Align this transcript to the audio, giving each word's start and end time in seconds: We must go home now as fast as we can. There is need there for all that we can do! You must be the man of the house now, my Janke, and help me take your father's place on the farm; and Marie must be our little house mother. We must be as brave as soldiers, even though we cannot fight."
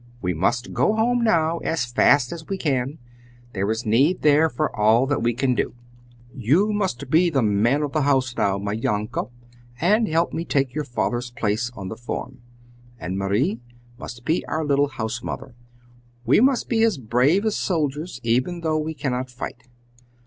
We 0.19 0.33
must 0.33 0.73
go 0.73 0.95
home 0.95 1.23
now 1.23 1.59
as 1.59 1.85
fast 1.85 2.31
as 2.31 2.47
we 2.47 2.57
can. 2.57 2.97
There 3.53 3.69
is 3.69 3.85
need 3.85 4.23
there 4.23 4.49
for 4.49 4.75
all 4.75 5.05
that 5.05 5.21
we 5.21 5.35
can 5.35 5.53
do! 5.53 5.75
You 6.33 6.73
must 6.73 7.11
be 7.11 7.29
the 7.29 7.43
man 7.43 7.83
of 7.83 7.91
the 7.91 8.01
house 8.01 8.35
now, 8.35 8.57
my 8.57 8.75
Janke, 8.75 9.29
and 9.79 10.07
help 10.07 10.33
me 10.33 10.43
take 10.43 10.73
your 10.73 10.85
father's 10.85 11.29
place 11.29 11.69
on 11.75 11.89
the 11.89 11.95
farm; 11.97 12.39
and 12.97 13.15
Marie 13.15 13.59
must 13.99 14.25
be 14.25 14.43
our 14.47 14.65
little 14.65 14.87
house 14.87 15.21
mother. 15.21 15.53
We 16.25 16.39
must 16.39 16.67
be 16.67 16.81
as 16.81 16.97
brave 16.97 17.45
as 17.45 17.55
soldiers, 17.55 18.19
even 18.23 18.61
though 18.61 18.79
we 18.79 18.95
cannot 18.95 19.29
fight." 19.29 19.67